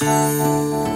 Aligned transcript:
Grato 0.00 0.86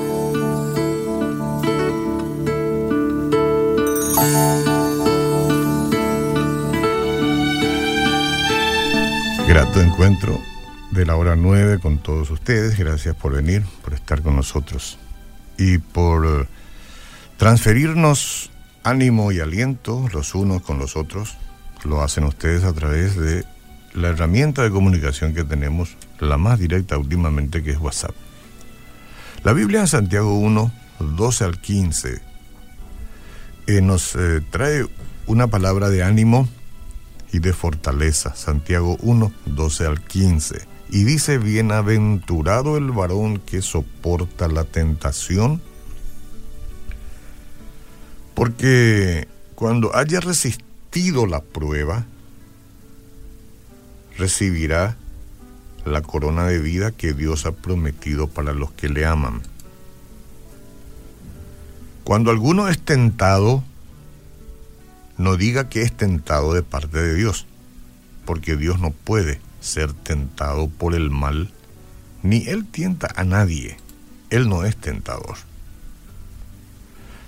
encuentro 9.81 10.41
de 10.93 11.05
la 11.05 11.17
hora 11.17 11.35
9 11.35 11.81
con 11.81 11.99
todos 11.99 12.31
ustedes. 12.31 12.79
Gracias 12.79 13.17
por 13.17 13.35
venir, 13.35 13.65
por 13.83 13.95
estar 13.95 14.23
con 14.23 14.37
nosotros 14.37 14.99
y 15.59 15.79
por 15.79 16.47
transferirnos 17.39 18.53
ánimo 18.85 19.33
y 19.33 19.41
aliento 19.41 20.07
los 20.13 20.37
unos 20.37 20.63
con 20.63 20.79
los 20.79 20.97
otros. 20.97 21.37
Lo 21.83 22.03
hacen 22.03 22.23
ustedes 22.23 22.63
a 22.63 22.73
través 22.73 23.17
de 23.17 23.45
la 23.95 24.11
herramienta 24.11 24.63
de 24.63 24.71
comunicación 24.71 25.35
que 25.35 25.43
tenemos, 25.43 25.97
la 26.21 26.39
más 26.39 26.61
directa 26.61 26.97
últimamente, 26.97 27.65
que 27.65 27.73
es 27.73 27.79
WhatsApp. 27.79 28.15
La 29.45 29.53
Biblia 29.53 29.81
en 29.81 29.89
Santiago 29.89 30.39
1, 30.39 30.73
12 31.01 31.45
al 31.45 31.61
15, 31.61 32.23
eh, 33.67 33.81
nos 33.81 34.15
eh, 34.15 34.41
trae 34.51 34.87
una 35.27 35.49
palabra 35.49 35.91
de 35.91 36.05
ánimo 36.05 36.49
y 37.33 37.41
de 37.41 37.53
fortaleza. 37.53 38.37
Santiago 38.37 38.97
1, 39.01 39.33
12 39.47 39.87
al 39.87 40.01
15. 40.01 40.61
Y 40.91 41.03
dice, 41.03 41.39
bienaventurado 41.39 42.77
el 42.77 42.93
varón 42.93 43.41
que 43.41 43.63
soporta 43.63 44.47
la 44.47 44.63
tentación, 44.63 45.61
porque 48.35 49.27
cuando 49.57 49.93
haya 49.97 50.21
resistido 50.21 51.27
la 51.27 51.43
prueba, 51.43 52.07
recibirá 54.17 54.97
la 55.85 56.03
corona 56.03 56.47
de 56.47 56.59
vida 56.59 56.93
que 56.93 57.13
Dios 57.13 57.47
ha 57.47 57.53
prometido 57.53 58.29
para 58.29 58.53
los 58.53 58.73
que 58.73 58.89
le 58.89 59.07
aman. 59.07 59.43
Cuando 62.05 62.31
alguno 62.31 62.69
es 62.69 62.79
tentado, 62.79 63.63
no 65.19 65.37
diga 65.37 65.69
que 65.69 65.83
es 65.83 65.97
tentado 65.97 66.53
de 66.53 66.63
parte 66.63 66.99
de 66.99 67.15
Dios, 67.15 67.47
porque 68.25 68.57
Dios 68.57 68.81
no 68.81 68.91
puede 68.91 69.41
ser 69.61 69.93
tentado 69.93 70.69
por 70.69 70.95
el 70.95 71.11
mal, 71.11 71.51
ni 72.23 72.49
Él 72.49 72.67
tienta 72.67 73.09
a 73.15 73.25
nadie. 73.25 73.77
Él 74.31 74.49
no 74.49 74.65
es 74.65 74.77
tentador. 74.77 75.37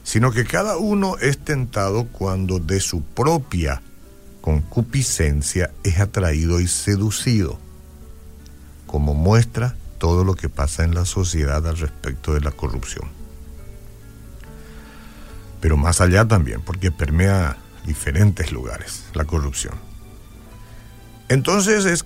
Sino 0.02 0.32
que 0.32 0.44
cada 0.44 0.76
uno 0.76 1.16
es 1.18 1.38
tentado 1.38 2.06
cuando 2.06 2.58
de 2.58 2.80
su 2.80 3.02
propia 3.02 3.80
concupiscencia 4.40 5.70
es 5.84 6.00
atraído 6.00 6.60
y 6.60 6.68
seducido, 6.68 7.58
como 8.94 9.12
muestra 9.12 9.74
todo 9.98 10.22
lo 10.22 10.36
que 10.36 10.48
pasa 10.48 10.84
en 10.84 10.94
la 10.94 11.04
sociedad 11.04 11.66
al 11.66 11.76
respecto 11.78 12.32
de 12.32 12.40
la 12.40 12.52
corrupción. 12.52 13.08
Pero 15.60 15.76
más 15.76 16.00
allá 16.00 16.28
también, 16.28 16.62
porque 16.62 16.92
permea 16.92 17.56
diferentes 17.84 18.52
lugares 18.52 19.06
la 19.12 19.24
corrupción. 19.24 19.74
Entonces 21.28 21.86
es 21.86 22.04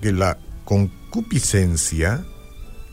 que 0.00 0.10
la 0.10 0.38
concupiscencia, 0.64 2.24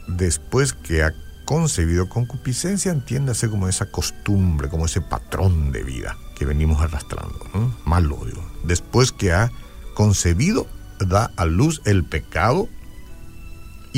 después 0.10 0.74
que 0.74 1.04
ha 1.04 1.14
concebido 1.46 2.10
concupiscencia, 2.10 2.92
entiéndase 2.92 3.50
como 3.50 3.70
esa 3.70 3.90
costumbre, 3.90 4.68
como 4.68 4.86
ese 4.86 5.00
patrón 5.00 5.72
de 5.72 5.84
vida 5.84 6.18
que 6.36 6.44
venimos 6.44 6.82
arrastrando, 6.82 7.40
mal 7.86 8.12
odio. 8.12 8.44
Después 8.66 9.14
que 9.14 9.32
ha 9.32 9.50
concebido, 9.94 10.68
da 11.00 11.32
a 11.38 11.46
luz 11.46 11.82
el 11.86 12.04
pecado 12.04 12.68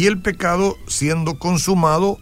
y 0.01 0.07
el 0.07 0.19
pecado 0.19 0.79
siendo 0.87 1.37
consumado, 1.37 2.17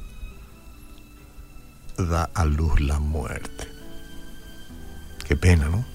da 1.97 2.29
a 2.33 2.43
luz 2.43 2.81
la 2.81 2.99
muerte. 2.99 3.69
Qué 5.25 5.37
pena, 5.37 5.69
¿no? 5.69 5.85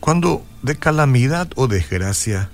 Cuando 0.00 0.46
de 0.62 0.76
calamidad 0.76 1.50
o 1.56 1.68
desgracia 1.68 2.48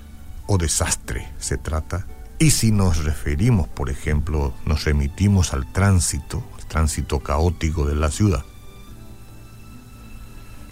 o 0.47 0.57
desastre 0.57 1.31
se 1.37 1.57
trata, 1.57 2.05
y 2.39 2.51
si 2.51 2.73
nos 2.73 3.05
referimos, 3.05 3.69
por 3.69 3.89
ejemplo, 3.89 4.53
nos 4.65 4.83
remitimos 4.83 5.53
al 5.53 5.71
tránsito, 5.71 6.43
al 6.57 6.65
tránsito 6.65 7.21
caótico 7.21 7.85
de 7.85 7.95
la 7.95 8.11
ciudad, 8.11 8.43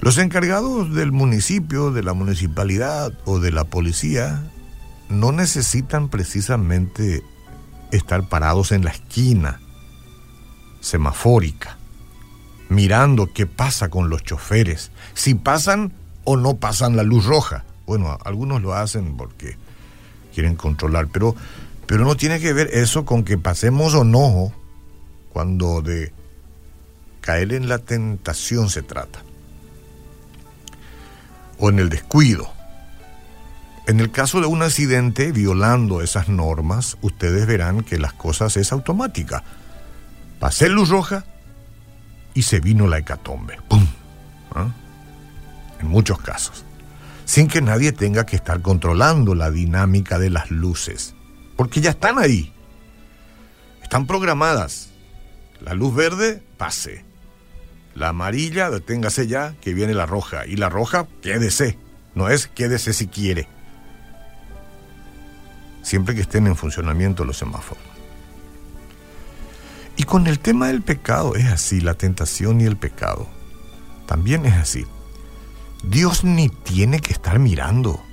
los 0.01 0.17
encargados 0.17 0.93
del 0.93 1.13
municipio, 1.13 1.91
de 1.91 2.03
la 2.03 2.11
municipalidad 2.11 3.17
o 3.23 3.39
de 3.39 3.51
la 3.53 3.63
policía 3.63 4.51
no 5.09 5.31
necesitan 5.31 6.09
precisamente 6.09 7.23
estar 7.91 8.27
parados 8.27 8.71
en 8.71 8.83
la 8.83 8.91
esquina 8.91 9.61
semafórica, 10.81 11.77
mirando 12.69 13.31
qué 13.33 13.45
pasa 13.45 13.89
con 13.89 14.09
los 14.09 14.23
choferes, 14.23 14.91
si 15.13 15.35
pasan 15.35 15.93
o 16.23 16.37
no 16.37 16.57
pasan 16.57 16.95
la 16.95 17.03
luz 17.03 17.25
roja. 17.25 17.63
Bueno, 17.85 18.17
algunos 18.25 18.61
lo 18.61 18.73
hacen 18.73 19.15
porque 19.15 19.57
quieren 20.33 20.55
controlar, 20.55 21.07
pero, 21.07 21.35
pero 21.85 22.03
no 22.03 22.15
tiene 22.15 22.39
que 22.39 22.53
ver 22.53 22.69
eso 22.73 23.05
con 23.05 23.23
que 23.23 23.37
pasemos 23.37 23.93
o 23.93 24.03
no 24.03 24.51
cuando 25.31 25.81
de 25.81 26.11
caer 27.21 27.53
en 27.53 27.69
la 27.69 27.77
tentación 27.77 28.69
se 28.69 28.81
trata. 28.81 29.19
O 31.59 31.69
en 31.69 31.79
el 31.79 31.89
descuido. 31.89 32.56
En 33.87 33.99
el 33.99 34.11
caso 34.11 34.41
de 34.41 34.47
un 34.47 34.61
accidente 34.61 35.31
violando 35.31 36.01
esas 36.01 36.29
normas, 36.29 36.97
ustedes 37.01 37.47
verán 37.47 37.83
que 37.83 37.97
las 37.97 38.13
cosas 38.13 38.57
es 38.57 38.71
automática. 38.71 39.43
Pasé 40.39 40.69
luz 40.69 40.89
roja 40.89 41.25
y 42.33 42.43
se 42.43 42.59
vino 42.59 42.87
la 42.87 42.99
hecatombe. 42.99 43.57
¡Pum! 43.67 43.87
¿Ah? 44.53 44.67
en 45.79 45.87
muchos 45.87 46.19
casos, 46.19 46.65
sin 47.25 47.47
que 47.47 47.61
nadie 47.61 47.91
tenga 47.91 48.25
que 48.25 48.35
estar 48.35 48.61
controlando 48.61 49.35
la 49.35 49.51
dinámica 49.51 50.19
de 50.19 50.29
las 50.29 50.51
luces, 50.51 51.13
porque 51.55 51.81
ya 51.81 51.91
están 51.91 52.17
ahí, 52.19 52.53
están 53.81 54.07
programadas. 54.07 54.89
La 55.61 55.73
luz 55.73 55.95
verde, 55.95 56.43
pase. 56.57 57.03
La 57.95 58.09
amarilla, 58.09 58.69
deténgase 58.69 59.25
ya, 59.25 59.55
que 59.59 59.73
viene 59.73 59.95
la 59.95 60.05
roja. 60.05 60.45
Y 60.45 60.55
la 60.55 60.69
roja, 60.69 61.07
quédese. 61.23 61.79
No 62.13 62.29
es 62.29 62.45
quédese 62.45 62.93
si 62.93 63.07
quiere. 63.07 63.47
Siempre 65.87 66.15
que 66.15 66.19
estén 66.19 66.47
en 66.47 66.57
funcionamiento 66.57 67.23
los 67.23 67.37
semáforos. 67.37 67.81
Y 69.95 70.03
con 70.03 70.27
el 70.27 70.37
tema 70.37 70.67
del 70.67 70.81
pecado 70.81 71.35
es 71.35 71.45
así, 71.45 71.79
la 71.79 71.93
tentación 71.93 72.59
y 72.59 72.65
el 72.65 72.75
pecado. 72.75 73.25
También 74.05 74.45
es 74.45 74.55
así. 74.55 74.85
Dios 75.85 76.25
ni 76.25 76.49
tiene 76.49 76.99
que 76.99 77.13
estar 77.13 77.39
mirando. 77.39 78.03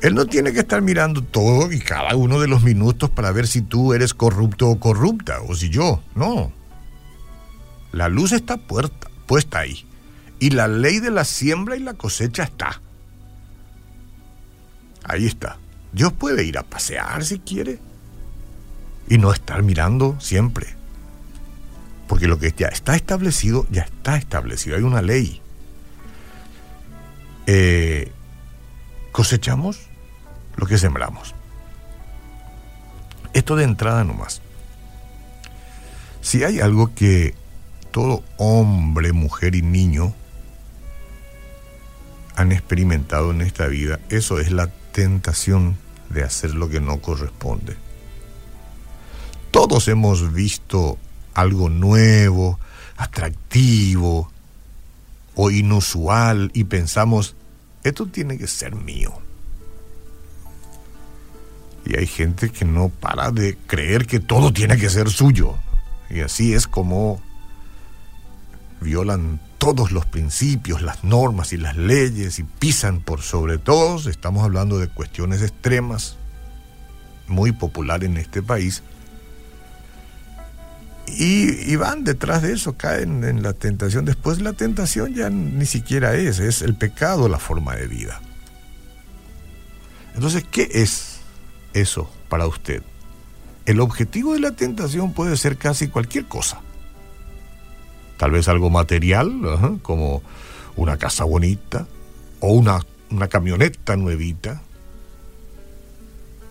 Él 0.00 0.14
no 0.14 0.24
tiene 0.24 0.54
que 0.54 0.60
estar 0.60 0.80
mirando 0.80 1.20
todo 1.20 1.70
y 1.70 1.78
cada 1.78 2.16
uno 2.16 2.40
de 2.40 2.48
los 2.48 2.62
minutos 2.62 3.10
para 3.10 3.32
ver 3.32 3.46
si 3.46 3.60
tú 3.60 3.92
eres 3.92 4.14
corrupto 4.14 4.70
o 4.70 4.80
corrupta, 4.80 5.42
o 5.46 5.54
si 5.54 5.68
yo, 5.68 6.02
no. 6.14 6.52
La 7.92 8.08
luz 8.08 8.32
está 8.32 8.56
puesta, 8.56 9.58
ahí. 9.58 9.84
Y 10.38 10.52
la 10.52 10.68
ley 10.68 11.00
de 11.00 11.10
la 11.10 11.24
siembra 11.26 11.76
y 11.76 11.80
la 11.80 11.92
cosecha 11.92 12.44
está. 12.44 12.80
Ahí 15.04 15.26
está. 15.26 15.58
Dios 15.92 16.12
puede 16.12 16.44
ir 16.44 16.58
a 16.58 16.62
pasear 16.62 17.24
si 17.24 17.38
quiere. 17.38 17.78
Y 19.08 19.18
no 19.18 19.32
estar 19.32 19.62
mirando 19.62 20.18
siempre. 20.18 20.66
Porque 22.08 22.26
lo 22.26 22.38
que 22.38 22.52
ya 22.56 22.68
está 22.68 22.96
establecido, 22.96 23.66
ya 23.70 23.82
está 23.82 24.16
establecido. 24.16 24.76
Hay 24.76 24.82
una 24.82 25.02
ley. 25.02 25.40
Eh, 27.46 28.10
cosechamos 29.12 29.78
lo 30.56 30.66
que 30.66 30.78
sembramos. 30.78 31.34
Esto 33.34 33.56
de 33.56 33.64
entrada 33.64 34.04
nomás. 34.04 34.40
Si 36.20 36.42
hay 36.42 36.60
algo 36.60 36.94
que 36.94 37.34
todo 37.90 38.24
hombre, 38.38 39.12
mujer 39.12 39.54
y 39.54 39.62
niño 39.62 40.14
han 42.36 42.50
experimentado 42.50 43.30
en 43.30 43.42
esta 43.42 43.66
vida, 43.66 44.00
eso 44.08 44.40
es 44.40 44.50
la 44.50 44.70
tentación 44.94 45.76
de 46.08 46.22
hacer 46.22 46.54
lo 46.54 46.68
que 46.68 46.80
no 46.80 47.00
corresponde. 47.00 47.76
Todos 49.50 49.88
hemos 49.88 50.32
visto 50.32 50.98
algo 51.34 51.68
nuevo, 51.68 52.60
atractivo 52.96 54.30
o 55.34 55.50
inusual 55.50 56.52
y 56.54 56.64
pensamos, 56.64 57.34
esto 57.82 58.06
tiene 58.06 58.38
que 58.38 58.46
ser 58.46 58.76
mío. 58.76 59.12
Y 61.84 61.98
hay 61.98 62.06
gente 62.06 62.50
que 62.50 62.64
no 62.64 62.88
para 62.88 63.32
de 63.32 63.56
creer 63.66 64.06
que 64.06 64.20
todo 64.20 64.52
tiene 64.52 64.76
que 64.76 64.88
ser 64.88 65.10
suyo. 65.10 65.56
Y 66.08 66.20
así 66.20 66.54
es 66.54 66.68
como 66.68 67.20
violan 68.80 69.40
todos 69.64 69.92
los 69.92 70.04
principios, 70.04 70.82
las 70.82 71.04
normas 71.04 71.54
y 71.54 71.56
las 71.56 71.74
leyes 71.74 72.38
y 72.38 72.42
pisan 72.42 73.00
por 73.00 73.22
sobre 73.22 73.56
todos. 73.56 74.04
Estamos 74.04 74.44
hablando 74.44 74.78
de 74.78 74.88
cuestiones 74.88 75.40
extremas, 75.40 76.18
muy 77.28 77.50
popular 77.50 78.04
en 78.04 78.18
este 78.18 78.42
país. 78.42 78.82
Y, 81.06 81.76
van 81.76 82.04
detrás 82.04 82.42
de 82.42 82.52
eso, 82.52 82.74
caen 82.76 83.24
en 83.24 83.42
la 83.42 83.54
tentación. 83.54 84.04
Después 84.04 84.42
la 84.42 84.52
tentación 84.52 85.14
ya 85.14 85.30
ni 85.30 85.64
siquiera 85.64 86.14
es, 86.14 86.40
es 86.40 86.60
el 86.60 86.74
pecado 86.74 87.26
la 87.26 87.38
forma 87.38 87.74
de 87.74 87.86
vida. 87.86 88.20
Entonces, 90.14 90.44
¿qué 90.50 90.68
es 90.74 91.20
eso 91.72 92.12
para 92.28 92.46
usted? 92.46 92.82
El 93.64 93.80
objetivo 93.80 94.34
de 94.34 94.40
la 94.40 94.50
tentación 94.50 95.14
puede 95.14 95.38
ser 95.38 95.56
casi 95.56 95.88
cualquier 95.88 96.26
cosa. 96.26 96.60
Tal 98.16 98.30
vez 98.30 98.48
algo 98.48 98.70
material, 98.70 99.78
como 99.82 100.22
una 100.76 100.96
casa 100.96 101.24
bonita 101.24 101.86
o 102.40 102.52
una, 102.52 102.80
una 103.10 103.28
camioneta 103.28 103.96
nuevita. 103.96 104.62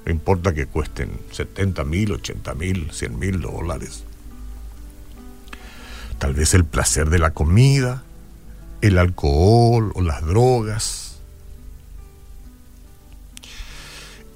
No 0.06 0.12
importa 0.12 0.54
que 0.54 0.66
cuesten 0.66 1.12
70 1.32 1.84
mil, 1.86 2.12
80 2.12 2.54
mil, 2.56 2.92
100 2.92 3.20
mil 3.20 3.42
dólares. 3.42 4.04
Tal 6.20 6.34
vez 6.34 6.54
el 6.54 6.66
placer 6.66 7.10
de 7.10 7.20
la 7.20 7.32
comida, 7.32 8.04
el 8.82 8.98
alcohol 8.98 9.92
o 9.96 10.02
las 10.02 10.26
drogas. 10.26 11.20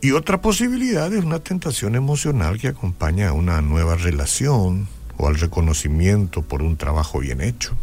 Y 0.01 0.11
otra 0.11 0.41
posibilidad 0.41 1.11
es 1.13 1.23
una 1.23 1.39
tentación 1.39 1.95
emocional 1.95 2.59
que 2.59 2.69
acompaña 2.69 3.29
a 3.29 3.33
una 3.33 3.61
nueva 3.61 3.95
relación 3.95 4.87
o 5.17 5.27
al 5.27 5.39
reconocimiento 5.39 6.41
por 6.41 6.61
un 6.61 6.77
trabajo 6.77 7.19
bien 7.19 7.41
hecho. 7.41 7.75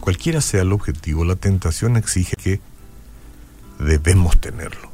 Cualquiera 0.00 0.40
sea 0.40 0.62
el 0.62 0.72
objetivo, 0.72 1.24
la 1.24 1.36
tentación 1.36 1.96
exige 1.96 2.36
que 2.36 2.60
debemos 3.78 4.38
tenerlo. 4.40 4.90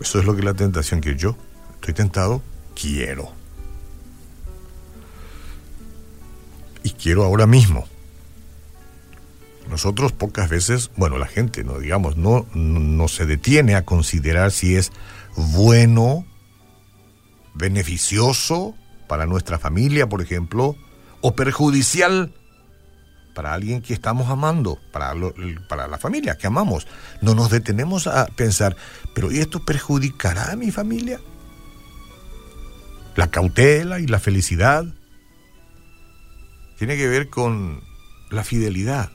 Eso 0.00 0.18
es 0.18 0.24
lo 0.24 0.34
que 0.36 0.42
la 0.42 0.54
tentación 0.54 1.00
que 1.00 1.16
yo 1.16 1.36
estoy 1.80 1.94
tentado, 1.94 2.42
quiero. 2.74 3.32
y 6.86 6.90
quiero 6.90 7.24
ahora 7.24 7.48
mismo. 7.48 7.84
Nosotros 9.68 10.12
pocas 10.12 10.48
veces, 10.48 10.92
bueno, 10.96 11.18
la 11.18 11.26
gente, 11.26 11.64
no 11.64 11.80
digamos, 11.80 12.16
no, 12.16 12.46
no 12.54 13.08
se 13.08 13.26
detiene 13.26 13.74
a 13.74 13.84
considerar 13.84 14.52
si 14.52 14.76
es 14.76 14.92
bueno, 15.34 16.24
beneficioso 17.54 18.76
para 19.06 19.26
nuestra 19.26 19.58
familia, 19.58 20.08
por 20.08 20.22
ejemplo, 20.22 20.76
o 21.20 21.34
perjudicial 21.34 22.32
para 23.36 23.52
alguien 23.52 23.82
que 23.82 23.92
estamos 23.92 24.30
amando, 24.30 24.78
para, 24.92 25.14
la 25.14 25.98
familia 25.98 26.38
que 26.38 26.46
amamos. 26.46 26.86
No 27.20 27.34
nos 27.34 27.50
detenemos 27.50 28.06
a 28.06 28.26
pensar, 28.26 28.76
pero 29.14 29.30
¿y 29.30 29.40
esto 29.40 29.62
perjudicará 29.62 30.52
a 30.52 30.56
mi 30.56 30.70
familia? 30.70 31.20
La 33.14 33.30
cautela 33.30 34.00
y 34.00 34.06
la 34.06 34.18
felicidad 34.20 34.86
tiene 36.78 36.96
que 36.96 37.08
ver 37.08 37.28
con 37.28 37.82
la 38.30 38.42
fidelidad. 38.42 39.10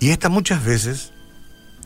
Y 0.00 0.10
estas 0.10 0.30
muchas 0.30 0.64
veces 0.64 1.12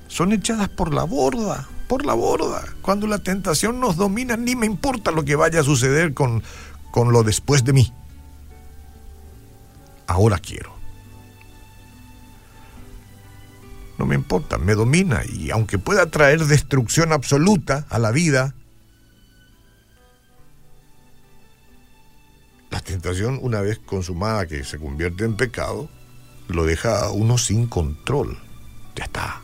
son 0.07 0.33
echadas 0.33 0.69
por 0.69 0.95
la 0.95 1.03
borda, 1.03 1.69
por 1.91 2.07
la 2.07 2.15
borda. 2.15 2.63
Cuando 2.83 3.09
la 3.09 3.19
tentación 3.19 3.81
nos 3.81 3.97
domina, 3.97 4.37
ni 4.37 4.55
me 4.55 4.65
importa 4.65 5.11
lo 5.11 5.25
que 5.25 5.35
vaya 5.35 5.59
a 5.59 5.65
suceder 5.65 6.15
con, 6.15 6.41
con 6.93 7.11
lo 7.11 7.25
después 7.25 7.65
de 7.65 7.73
mí. 7.73 7.93
Ahora 10.07 10.39
quiero. 10.39 10.73
No 13.99 14.07
me 14.07 14.15
importa, 14.15 14.57
me 14.57 14.77
domina 14.77 15.23
y 15.29 15.51
aunque 15.51 15.79
pueda 15.79 16.09
traer 16.13 16.45
destrucción 16.45 17.13
absoluta 17.13 17.85
a 17.91 17.99
la 17.99 18.13
vida, 18.13 18.55
La 22.71 22.79
tentación, 22.79 23.41
una 23.43 23.61
vez 23.63 23.81
consumada 23.81 24.47
que 24.47 24.63
se 24.63 24.79
convierte 24.79 25.25
en 25.25 25.35
pecado, 25.35 25.91
lo 26.47 26.65
deja 26.65 27.05
a 27.05 27.11
uno 27.11 27.37
sin 27.37 27.67
control. 27.67 28.39
Ya 28.95 29.07
está, 29.07 29.43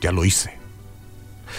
ya 0.00 0.10
lo 0.10 0.24
hice. 0.24 0.63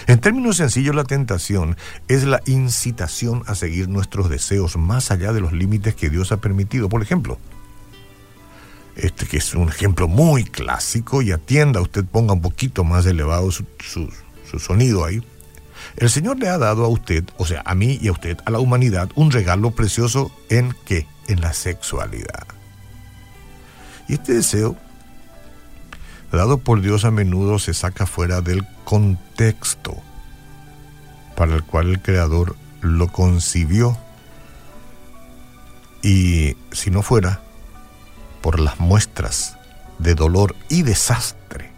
En 0.06 0.20
términos 0.20 0.56
sencillos, 0.56 0.94
la 0.94 1.04
tentación 1.04 1.76
es 2.08 2.24
la 2.24 2.40
incitación 2.46 3.42
a 3.46 3.54
seguir 3.54 3.88
nuestros 3.88 4.28
deseos 4.28 4.76
más 4.76 5.10
allá 5.10 5.32
de 5.32 5.40
los 5.40 5.52
límites 5.52 5.94
que 5.94 6.10
Dios 6.10 6.32
ha 6.32 6.38
permitido. 6.38 6.88
Por 6.88 7.02
ejemplo, 7.02 7.38
este 8.96 9.26
que 9.26 9.38
es 9.38 9.54
un 9.54 9.68
ejemplo 9.68 10.08
muy 10.08 10.44
clásico 10.44 11.22
y 11.22 11.32
atienda, 11.32 11.80
usted 11.80 12.04
ponga 12.04 12.32
un 12.32 12.40
poquito 12.40 12.84
más 12.84 13.06
elevado 13.06 13.50
su, 13.50 13.64
su 13.78 14.58
sonido 14.58 15.04
ahí. 15.04 15.22
El 15.96 16.10
Señor 16.10 16.38
le 16.38 16.48
ha 16.48 16.58
dado 16.58 16.84
a 16.84 16.88
usted, 16.88 17.24
o 17.38 17.46
sea, 17.46 17.62
a 17.64 17.74
mí 17.74 17.98
y 18.00 18.08
a 18.08 18.12
usted, 18.12 18.38
a 18.44 18.50
la 18.50 18.58
humanidad, 18.58 19.10
un 19.14 19.30
regalo 19.30 19.70
precioso 19.70 20.30
en 20.48 20.74
qué? 20.84 21.06
En 21.28 21.40
la 21.40 21.52
sexualidad. 21.52 22.46
Y 24.08 24.14
este 24.14 24.34
deseo, 24.34 24.76
dado 26.36 26.58
por 26.58 26.80
Dios 26.80 27.04
a 27.04 27.10
menudo, 27.10 27.58
se 27.58 27.74
saca 27.74 28.06
fuera 28.06 28.40
del 28.40 28.64
contexto 28.84 29.96
para 31.36 31.54
el 31.54 31.62
cual 31.64 31.90
el 31.90 32.00
Creador 32.00 32.56
lo 32.80 33.08
concibió. 33.08 33.96
Y 36.02 36.56
si 36.72 36.90
no 36.90 37.02
fuera 37.02 37.40
por 38.40 38.60
las 38.60 38.78
muestras 38.78 39.56
de 39.98 40.14
dolor 40.14 40.54
y 40.68 40.82
desastre 40.82 41.70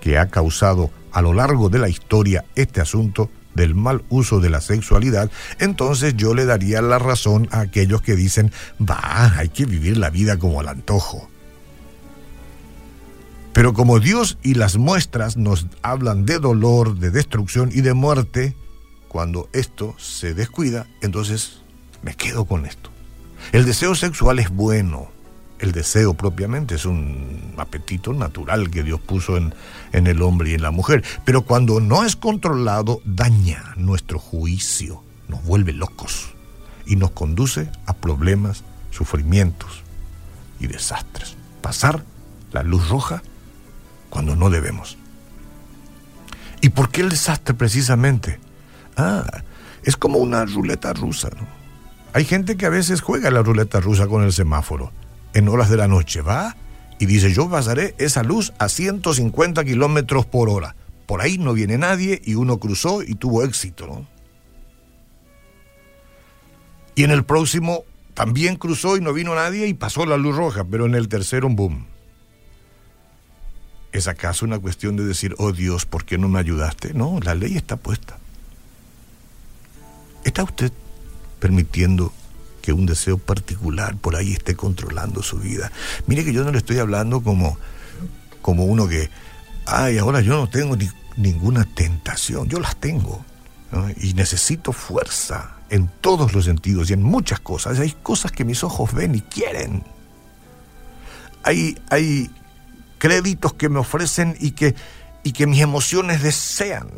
que 0.00 0.18
ha 0.18 0.28
causado 0.28 0.90
a 1.12 1.22
lo 1.22 1.32
largo 1.32 1.68
de 1.68 1.78
la 1.78 1.88
historia 1.88 2.44
este 2.54 2.80
asunto 2.80 3.30
del 3.54 3.74
mal 3.74 4.04
uso 4.08 4.38
de 4.38 4.50
la 4.50 4.60
sexualidad, 4.60 5.30
entonces 5.58 6.14
yo 6.16 6.34
le 6.34 6.44
daría 6.44 6.82
la 6.82 6.98
razón 6.98 7.48
a 7.50 7.60
aquellos 7.60 8.02
que 8.02 8.14
dicen, 8.14 8.52
va, 8.80 9.36
hay 9.36 9.48
que 9.48 9.64
vivir 9.64 9.96
la 9.96 10.10
vida 10.10 10.38
como 10.38 10.60
al 10.60 10.68
antojo. 10.68 11.28
Pero 13.56 13.72
como 13.72 14.00
Dios 14.00 14.36
y 14.42 14.52
las 14.52 14.76
muestras 14.76 15.38
nos 15.38 15.66
hablan 15.80 16.26
de 16.26 16.38
dolor, 16.38 16.98
de 16.98 17.10
destrucción 17.10 17.70
y 17.72 17.80
de 17.80 17.94
muerte, 17.94 18.54
cuando 19.08 19.48
esto 19.54 19.94
se 19.98 20.34
descuida, 20.34 20.86
entonces 21.00 21.62
me 22.02 22.14
quedo 22.14 22.44
con 22.44 22.66
esto. 22.66 22.90
El 23.52 23.64
deseo 23.64 23.94
sexual 23.94 24.40
es 24.40 24.50
bueno, 24.50 25.08
el 25.58 25.72
deseo 25.72 26.12
propiamente 26.12 26.74
es 26.74 26.84
un 26.84 27.54
apetito 27.56 28.12
natural 28.12 28.68
que 28.68 28.82
Dios 28.82 29.00
puso 29.00 29.38
en, 29.38 29.54
en, 29.92 30.06
el 30.06 30.20
hombre 30.20 30.50
y 30.50 30.54
en 30.54 30.60
la 30.60 30.70
mujer. 30.70 31.02
Pero 31.24 31.40
cuando 31.40 31.80
no 31.80 32.04
es 32.04 32.14
controlado, 32.14 33.00
daña 33.06 33.72
nuestro 33.78 34.18
juicio, 34.18 35.02
nos 35.28 35.42
vuelve 35.44 35.72
locos 35.72 36.34
y 36.84 36.96
nos 36.96 37.12
conduce 37.12 37.70
a 37.86 37.94
problemas, 37.94 38.64
sufrimientos 38.90 39.82
y 40.60 40.66
desastres. 40.66 41.38
Pasar 41.62 42.04
la 42.52 42.62
luz 42.62 42.90
roja 42.90 43.22
cuando 44.10 44.36
no 44.36 44.50
debemos. 44.50 44.96
¿Y 46.60 46.70
por 46.70 46.90
qué 46.90 47.02
el 47.02 47.10
desastre 47.10 47.54
precisamente? 47.54 48.40
Ah, 48.96 49.42
es 49.82 49.96
como 49.96 50.18
una 50.18 50.44
ruleta 50.44 50.92
rusa. 50.92 51.28
¿no? 51.36 51.46
Hay 52.12 52.24
gente 52.24 52.56
que 52.56 52.66
a 52.66 52.70
veces 52.70 53.00
juega 53.00 53.30
la 53.30 53.42
ruleta 53.42 53.80
rusa 53.80 54.06
con 54.06 54.22
el 54.22 54.32
semáforo 54.32 54.92
en 55.34 55.48
horas 55.48 55.68
de 55.68 55.76
la 55.76 55.86
noche, 55.86 56.22
va 56.22 56.56
y 56.98 57.06
dice, 57.06 57.32
yo 57.32 57.48
pasaré 57.50 57.94
esa 57.98 58.22
luz 58.22 58.52
a 58.58 58.68
150 58.68 59.64
kilómetros 59.64 60.24
por 60.24 60.48
hora. 60.48 60.74
Por 61.06 61.20
ahí 61.20 61.38
no 61.38 61.52
viene 61.52 61.78
nadie 61.78 62.20
y 62.24 62.34
uno 62.34 62.58
cruzó 62.58 63.02
y 63.02 63.14
tuvo 63.14 63.44
éxito, 63.44 63.86
¿no? 63.86 64.06
Y 66.94 67.04
en 67.04 67.10
el 67.10 67.24
próximo 67.24 67.84
también 68.14 68.56
cruzó 68.56 68.96
y 68.96 69.02
no 69.02 69.12
vino 69.12 69.34
nadie 69.34 69.66
y 69.66 69.74
pasó 69.74 70.06
la 70.06 70.16
luz 70.16 70.34
roja, 70.34 70.64
pero 70.64 70.86
en 70.86 70.94
el 70.94 71.08
tercero 71.08 71.46
un 71.46 71.54
boom. 71.54 71.86
¿Es 73.96 74.08
acaso 74.08 74.44
una 74.44 74.58
cuestión 74.58 74.96
de 74.96 75.04
decir, 75.04 75.34
oh 75.38 75.52
Dios, 75.52 75.86
¿por 75.86 76.04
qué 76.04 76.18
no 76.18 76.28
me 76.28 76.38
ayudaste? 76.38 76.92
No, 76.92 77.18
la 77.22 77.34
ley 77.34 77.56
está 77.56 77.76
puesta. 77.76 78.18
¿Está 80.22 80.42
usted 80.42 80.70
permitiendo 81.38 82.12
que 82.60 82.72
un 82.72 82.84
deseo 82.84 83.16
particular 83.16 83.96
por 83.96 84.16
ahí 84.16 84.32
esté 84.32 84.56
controlando 84.56 85.22
su 85.22 85.38
vida. 85.38 85.70
Mire 86.08 86.24
que 86.24 86.32
yo 86.32 86.42
no 86.42 86.50
le 86.50 86.58
estoy 86.58 86.78
hablando 86.78 87.22
como, 87.22 87.56
como 88.42 88.64
uno 88.64 88.88
que, 88.88 89.08
ay, 89.66 89.98
ahora 89.98 90.20
yo 90.20 90.34
no 90.34 90.50
tengo 90.50 90.76
ninguna 91.16 91.64
tentación, 91.64 92.48
yo 92.48 92.58
las 92.58 92.74
tengo. 92.76 93.24
Y 94.00 94.14
necesito 94.14 94.72
fuerza 94.72 95.58
en 95.70 95.88
todos 96.00 96.34
los 96.34 96.44
sentidos 96.44 96.90
y 96.90 96.94
en 96.94 97.04
muchas 97.04 97.38
cosas. 97.38 97.78
Hay 97.78 97.92
cosas 98.02 98.32
que 98.32 98.44
mis 98.44 98.64
ojos 98.64 98.92
ven 98.92 99.14
y 99.14 99.20
quieren. 99.20 99.84
Hay, 101.44 101.78
hay 101.88 102.30
créditos 103.06 103.54
que 103.54 103.68
me 103.68 103.78
ofrecen 103.78 104.36
y 104.40 104.50
que, 104.50 104.74
y 105.22 105.30
que 105.30 105.46
mis 105.46 105.60
emociones 105.60 106.24
desean. 106.24 106.88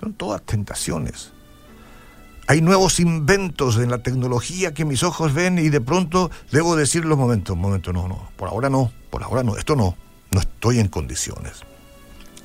Son 0.00 0.14
todas 0.14 0.40
tentaciones. 0.40 1.32
Hay 2.46 2.62
nuevos 2.62 2.98
inventos 2.98 3.76
en 3.76 3.90
la 3.90 4.02
tecnología 4.02 4.72
que 4.72 4.86
mis 4.86 5.02
ojos 5.02 5.34
ven 5.34 5.58
y 5.58 5.68
de 5.68 5.82
pronto 5.82 6.30
debo 6.50 6.76
decir 6.76 7.04
los 7.04 7.18
momentos, 7.18 7.58
momento, 7.58 7.92
no, 7.92 8.08
no, 8.08 8.30
por 8.36 8.48
ahora 8.48 8.70
no, 8.70 8.90
por 9.10 9.22
ahora 9.22 9.42
no, 9.42 9.58
esto 9.58 9.76
no, 9.76 9.98
no 10.30 10.40
estoy 10.40 10.78
en 10.78 10.88
condiciones. 10.88 11.60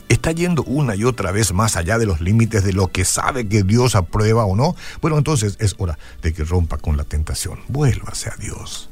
¿Está 0.09 0.33
yendo 0.33 0.63
una 0.63 0.93
y 0.95 1.05
otra 1.05 1.31
vez 1.31 1.53
más 1.53 1.77
allá 1.77 1.97
de 1.97 2.05
los 2.05 2.19
límites 2.19 2.65
de 2.65 2.73
lo 2.73 2.89
que 2.89 3.05
sabe 3.05 3.47
que 3.47 3.63
Dios 3.63 3.95
aprueba 3.95 4.43
o 4.43 4.57
no? 4.57 4.75
Bueno, 5.01 5.17
entonces 5.17 5.55
es 5.61 5.75
hora 5.77 5.97
de 6.21 6.33
que 6.33 6.43
rompa 6.43 6.77
con 6.77 6.97
la 6.97 7.05
tentación. 7.05 7.61
Vuélvase 7.69 8.29
a 8.29 8.35
Dios. 8.35 8.89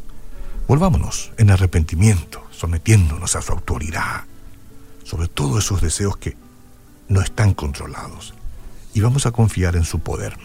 Volvámonos 0.73 1.31
en 1.37 1.51
arrepentimiento, 1.51 2.47
sometiéndonos 2.49 3.35
a 3.35 3.43
su 3.43 3.51
autoridad, 3.51 4.23
sobre 5.03 5.27
todo 5.27 5.59
esos 5.59 5.81
deseos 5.81 6.17
que 6.17 6.35
no 7.07 7.21
están 7.21 7.53
controlados. 7.53 8.33
Y 8.95 9.01
vamos 9.01 9.27
a 9.27 9.31
confiar 9.31 9.75
en 9.75 9.83
su 9.83 9.99
poder 9.99 10.35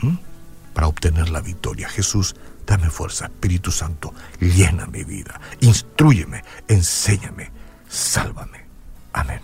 para 0.74 0.86
obtener 0.86 1.30
la 1.30 1.40
victoria. 1.40 1.88
Jesús, 1.88 2.36
dame 2.66 2.90
fuerza. 2.90 3.24
Espíritu 3.24 3.70
Santo, 3.70 4.12
llena 4.38 4.86
mi 4.86 5.02
vida. 5.02 5.40
Instruyeme, 5.62 6.44
enséñame, 6.68 7.50
sálvame. 7.88 8.66
Amén. 9.14 9.40